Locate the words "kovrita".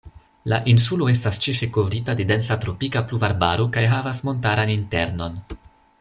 1.75-2.15